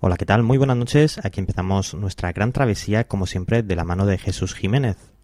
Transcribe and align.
Hola, 0.00 0.16
¿qué 0.16 0.26
tal? 0.26 0.44
Muy 0.44 0.58
buenas 0.58 0.76
noches. 0.76 1.18
Aquí 1.24 1.40
empezamos 1.40 1.92
nuestra 1.94 2.30
gran 2.30 2.52
travesía, 2.52 3.08
como 3.08 3.26
siempre, 3.26 3.64
de 3.64 3.74
la 3.74 3.82
mano 3.82 4.06
de 4.06 4.16
Jesús 4.16 4.54
Jiménez. 4.54 5.17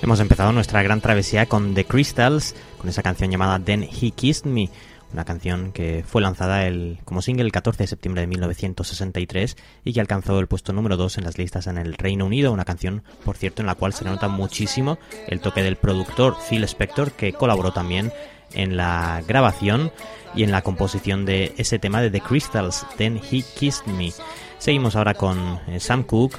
Hemos 0.00 0.20
empezado 0.20 0.52
nuestra 0.52 0.82
gran 0.82 1.00
travesía 1.00 1.46
con 1.46 1.74
The 1.74 1.84
Crystals, 1.84 2.54
con 2.78 2.88
esa 2.88 3.02
canción 3.02 3.30
llamada 3.30 3.58
Then 3.58 3.82
He 3.82 4.12
Kissed 4.12 4.46
Me, 4.46 4.70
una 5.12 5.24
canción 5.24 5.72
que 5.72 6.04
fue 6.06 6.22
lanzada 6.22 6.66
el, 6.66 6.98
como 7.04 7.20
single 7.20 7.44
el 7.44 7.52
14 7.52 7.82
de 7.82 7.86
septiembre 7.88 8.20
de 8.20 8.28
1963 8.28 9.56
y 9.84 9.92
que 9.92 10.00
alcanzó 10.00 10.38
el 10.38 10.46
puesto 10.46 10.72
número 10.72 10.96
2 10.96 11.18
en 11.18 11.24
las 11.24 11.36
listas 11.36 11.66
en 11.66 11.78
el 11.78 11.94
Reino 11.94 12.26
Unido, 12.26 12.52
una 12.52 12.64
canción, 12.64 13.02
por 13.24 13.36
cierto, 13.36 13.62
en 13.62 13.66
la 13.66 13.74
cual 13.74 13.92
se 13.92 14.04
nota 14.04 14.28
muchísimo 14.28 14.98
el 15.26 15.40
toque 15.40 15.62
del 15.62 15.76
productor 15.76 16.36
Phil 16.48 16.62
Spector, 16.64 17.12
que 17.12 17.32
colaboró 17.32 17.72
también 17.72 18.12
en 18.52 18.76
la 18.76 19.22
grabación 19.26 19.90
y 20.34 20.44
en 20.44 20.52
la 20.52 20.62
composición 20.62 21.24
de 21.24 21.54
ese 21.56 21.78
tema 21.78 22.00
de 22.00 22.10
The 22.10 22.20
Crystals, 22.20 22.86
Then 22.96 23.16
He 23.16 23.42
Kissed 23.42 23.86
Me. 23.86 24.12
Seguimos 24.58 24.94
ahora 24.94 25.14
con 25.14 25.58
eh, 25.68 25.80
Sam 25.80 26.04
Cooke 26.04 26.38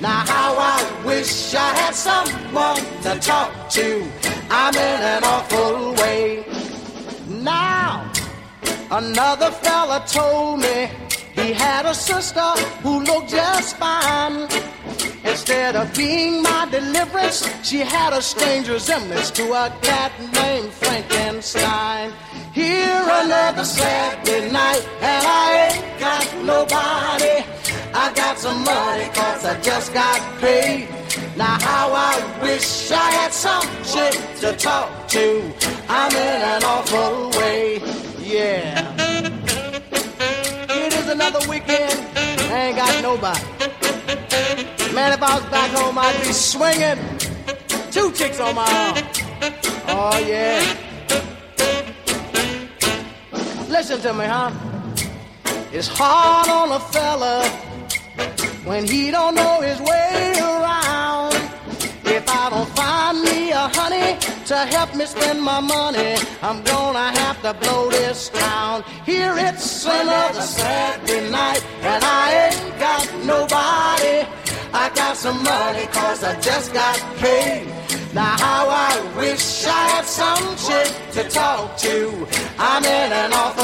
Now 0.00 0.24
how 0.26 0.54
I 0.56 1.04
wish 1.04 1.52
I 1.54 1.74
had 1.74 1.92
someone 1.92 2.76
to 3.02 3.18
talk 3.18 3.68
to. 3.70 4.08
I'm 4.48 4.72
in 4.72 5.00
an 5.02 5.24
awful 5.24 5.92
way. 5.94 6.44
Now, 7.28 8.08
another 8.92 9.50
fella 9.50 10.04
told 10.06 10.60
me 10.60 10.88
he 11.34 11.52
had 11.52 11.84
a 11.84 11.94
sister 11.94 12.48
who 12.82 13.00
looked 13.00 13.30
just 13.30 13.76
fine. 13.78 14.46
Instead 15.24 15.74
of 15.74 15.92
being 15.96 16.42
my 16.42 16.68
deliverance, 16.70 17.48
she 17.64 17.78
had 17.78 18.12
a 18.12 18.22
strange 18.22 18.68
resemblance 18.68 19.32
to 19.32 19.52
a 19.52 19.76
cat 19.82 20.12
named 20.32 20.70
Frankenstein. 20.70 22.12
Here 22.52 23.02
another 23.04 23.64
Saturday 23.64 24.52
night, 24.52 24.88
and 25.00 25.26
I 25.26 25.72
ain't 25.72 26.00
got 26.00 26.44
nobody 26.44 27.57
I 28.00 28.12
got 28.14 28.38
some 28.38 28.62
money 28.62 29.08
cause 29.12 29.44
I 29.44 29.60
just 29.60 29.92
got 29.92 30.20
paid. 30.40 30.88
Now 31.36 31.58
how 31.60 31.92
I 31.92 32.14
wish 32.40 32.92
I 32.92 33.10
had 33.18 33.32
some 33.32 33.66
chick 33.82 34.14
to 34.38 34.56
talk 34.56 35.08
to. 35.08 35.52
I'm 35.88 36.12
in 36.12 36.42
an 36.54 36.62
awful 36.62 37.30
way, 37.40 37.82
yeah. 38.22 38.94
It 40.70 40.92
is 40.94 41.08
another 41.08 41.40
weekend, 41.50 41.98
I 42.52 42.66
ain't 42.66 42.76
got 42.76 43.02
nobody. 43.02 43.42
Man, 44.94 45.12
if 45.12 45.20
I 45.20 45.34
was 45.34 45.44
back 45.50 45.70
home, 45.72 45.98
I'd 45.98 46.16
be 46.20 46.32
swinging. 46.32 47.00
Two 47.90 48.12
chicks 48.12 48.38
on 48.38 48.54
my 48.54 48.68
arm. 48.84 48.96
Oh, 49.88 50.18
yeah. 50.24 50.62
Listen 53.68 54.00
to 54.02 54.14
me, 54.14 54.24
huh? 54.24 54.52
It's 55.72 55.88
hard 55.88 56.48
on 56.48 56.70
a 56.70 56.80
fella 56.80 57.67
when 58.64 58.86
he 58.86 59.10
don't 59.10 59.34
know 59.34 59.60
his 59.60 59.80
way 59.80 60.34
around. 60.40 61.34
If 62.04 62.28
I 62.28 62.50
don't 62.50 62.68
find 62.70 63.22
me 63.22 63.50
a 63.50 63.68
honey 63.68 64.18
to 64.46 64.56
help 64.56 64.94
me 64.94 65.04
spend 65.06 65.42
my 65.42 65.60
money, 65.60 66.16
I'm 66.42 66.62
gonna 66.64 67.10
have 67.20 67.40
to 67.42 67.54
blow 67.54 67.90
this 67.90 68.30
town. 68.30 68.82
Here 69.04 69.34
it's 69.36 69.84
another 69.84 70.40
Saturday 70.40 71.30
night, 71.30 71.64
and 71.82 72.02
I 72.04 72.50
ain't 72.50 72.78
got 72.78 73.04
nobody. 73.24 74.26
I 74.72 74.90
got 74.94 75.16
some 75.16 75.42
money 75.42 75.86
cause 75.86 76.22
I 76.24 76.38
just 76.40 76.72
got 76.72 76.98
paid. 77.18 77.68
Now 78.14 78.36
how 78.38 78.68
I 78.68 79.16
wish 79.16 79.66
I 79.66 79.88
had 79.88 80.06
some 80.06 80.56
chick 80.56 80.90
to 81.12 81.28
talk 81.28 81.76
to. 81.78 82.26
I'm 82.58 82.84
in 82.84 83.12
an 83.12 83.32
awful 83.32 83.57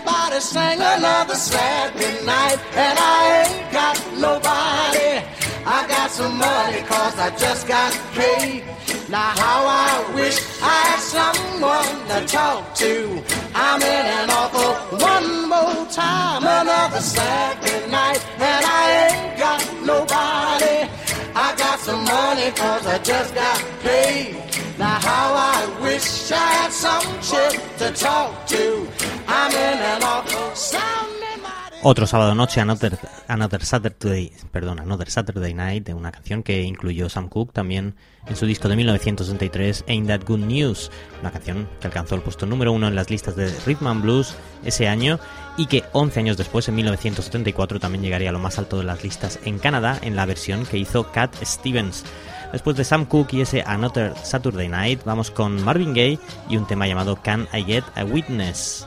Everybody 0.00 0.40
sang 0.40 0.80
another 0.80 1.34
Saturday 1.34 2.24
night, 2.24 2.56
and 2.72 2.98
I 2.98 3.44
ain't 3.44 3.70
got 3.70 3.96
nobody. 4.16 5.20
I 5.66 5.86
got 5.88 6.10
some 6.10 6.38
money 6.38 6.80
cause 6.88 7.18
I 7.18 7.28
just 7.36 7.68
got 7.68 7.92
paid. 8.14 8.64
Now 9.10 9.30
how 9.36 9.60
I 9.68 10.14
wish 10.14 10.38
I 10.62 10.76
had 10.88 11.00
someone 11.00 11.92
to 12.08 12.26
talk 12.26 12.74
to. 12.76 13.22
I'm 13.54 13.82
in 13.82 14.06
an 14.18 14.30
awful 14.30 14.72
one 14.96 15.48
more 15.50 15.86
time, 15.92 16.44
another 16.44 17.00
Saturday 17.00 17.90
night, 17.90 18.24
and 18.38 18.64
I 18.64 18.84
ain't 19.04 19.38
got 19.38 19.60
nobody. 19.84 20.88
I 21.34 21.54
got 21.58 21.78
some 21.78 22.04
money 22.04 22.50
cause 22.52 22.86
I 22.86 22.98
just 23.02 23.34
got 23.34 23.58
paid. 23.82 24.36
Now 24.78 24.98
how 24.98 25.34
I 25.34 25.82
wish 25.82 26.32
I 26.32 26.36
had 26.36 26.72
some 26.72 27.04
chick 27.20 27.60
to 27.76 27.92
talk 27.92 28.46
to. 28.46 28.88
Otro 31.82 32.06
sábado 32.06 32.34
noche, 32.34 32.60
Another, 32.60 32.98
Another, 33.26 33.64
Saturday, 33.64 34.30
perdón, 34.52 34.80
Another 34.80 35.10
Saturday 35.10 35.54
Night, 35.54 35.86
de 35.86 35.94
una 35.94 36.12
canción 36.12 36.42
que 36.42 36.62
incluyó 36.62 37.08
Sam 37.08 37.30
Cooke 37.30 37.54
también 37.54 37.94
en 38.26 38.36
su 38.36 38.44
disco 38.44 38.68
de 38.68 38.76
1963, 38.76 39.86
Ain't 39.88 40.08
That 40.08 40.26
Good 40.26 40.40
News, 40.40 40.90
una 41.22 41.30
canción 41.30 41.66
que 41.80 41.86
alcanzó 41.86 42.16
el 42.16 42.20
puesto 42.20 42.44
número 42.44 42.72
uno 42.72 42.86
en 42.86 42.94
las 42.94 43.08
listas 43.08 43.34
de 43.34 43.50
Rhythm 43.64 43.86
and 43.86 44.02
Blues 44.02 44.34
ese 44.62 44.88
año 44.88 45.18
y 45.56 45.66
que 45.66 45.84
11 45.92 46.20
años 46.20 46.36
después, 46.36 46.68
en 46.68 46.74
1974, 46.74 47.80
también 47.80 48.04
llegaría 48.04 48.28
a 48.28 48.32
lo 48.32 48.40
más 48.40 48.58
alto 48.58 48.76
de 48.76 48.84
las 48.84 49.02
listas 49.02 49.38
en 49.46 49.58
Canadá 49.58 49.98
en 50.02 50.16
la 50.16 50.26
versión 50.26 50.66
que 50.66 50.76
hizo 50.76 51.10
Cat 51.12 51.34
Stevens. 51.42 52.04
Después 52.52 52.76
de 52.76 52.84
Sam 52.84 53.06
Cooke 53.06 53.32
y 53.34 53.40
ese 53.40 53.62
Another 53.62 54.12
Saturday 54.22 54.68
Night, 54.68 55.00
vamos 55.06 55.30
con 55.30 55.64
Marvin 55.64 55.94
Gaye 55.94 56.18
y 56.50 56.58
un 56.58 56.66
tema 56.66 56.86
llamado 56.86 57.16
Can 57.22 57.48
I 57.54 57.64
Get 57.64 57.84
a 57.96 58.04
Witness. 58.04 58.86